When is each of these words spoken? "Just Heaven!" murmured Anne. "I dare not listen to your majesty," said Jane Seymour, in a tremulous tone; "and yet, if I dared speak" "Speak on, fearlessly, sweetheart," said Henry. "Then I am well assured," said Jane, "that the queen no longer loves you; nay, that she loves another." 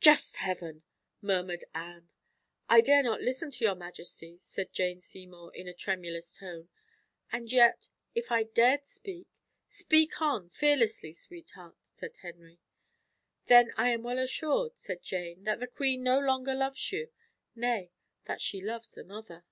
"Just 0.00 0.38
Heaven!" 0.38 0.82
murmured 1.22 1.64
Anne. 1.72 2.08
"I 2.68 2.80
dare 2.80 3.04
not 3.04 3.20
listen 3.20 3.52
to 3.52 3.64
your 3.64 3.76
majesty," 3.76 4.36
said 4.36 4.72
Jane 4.72 5.00
Seymour, 5.00 5.54
in 5.54 5.68
a 5.68 5.72
tremulous 5.74 6.32
tone; 6.32 6.68
"and 7.30 7.52
yet, 7.52 7.88
if 8.12 8.32
I 8.32 8.42
dared 8.42 8.88
speak" 8.88 9.28
"Speak 9.84 10.20
on, 10.20 10.50
fearlessly, 10.50 11.12
sweetheart," 11.12 11.76
said 11.84 12.16
Henry. 12.16 12.58
"Then 13.46 13.72
I 13.76 13.90
am 13.90 14.02
well 14.02 14.18
assured," 14.18 14.76
said 14.76 15.04
Jane, 15.04 15.44
"that 15.44 15.60
the 15.60 15.68
queen 15.68 16.02
no 16.02 16.18
longer 16.18 16.54
loves 16.56 16.90
you; 16.90 17.10
nay, 17.54 17.92
that 18.24 18.40
she 18.40 18.60
loves 18.60 18.98
another." 18.98 19.44